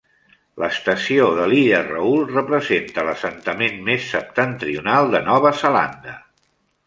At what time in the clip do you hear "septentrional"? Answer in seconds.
4.15-5.15